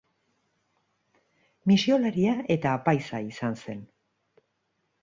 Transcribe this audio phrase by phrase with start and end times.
[1.73, 3.87] Misiolaria eta apaiza izan zen.